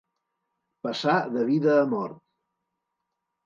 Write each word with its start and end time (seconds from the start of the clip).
Passà 0.87 1.19
de 1.37 1.45
vida 1.51 1.77
a 1.85 1.87
mort. 1.95 2.21